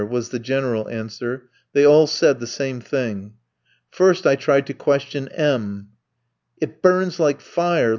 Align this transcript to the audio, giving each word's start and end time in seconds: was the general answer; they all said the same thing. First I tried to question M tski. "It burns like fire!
was 0.05 0.29
the 0.29 0.39
general 0.39 0.89
answer; 0.89 1.43
they 1.73 1.85
all 1.85 2.07
said 2.07 2.39
the 2.39 2.47
same 2.47 2.81
thing. 2.81 3.35
First 3.91 4.25
I 4.25 4.35
tried 4.35 4.65
to 4.65 4.73
question 4.73 5.27
M 5.27 5.89
tski. 6.59 6.63
"It 6.63 6.81
burns 6.81 7.19
like 7.19 7.39
fire! 7.39 7.89